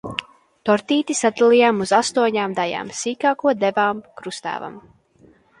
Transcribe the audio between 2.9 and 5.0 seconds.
sīkāko devām kruttēvam.